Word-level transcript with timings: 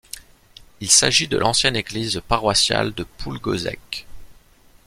Il 0.79 0.89
s'agit 0.89 1.27
de 1.27 1.37
l'ancienne 1.37 1.75
église 1.75 2.23
paroissiale 2.27 2.91
de 2.95 3.03
Poulgoazec. 3.03 4.07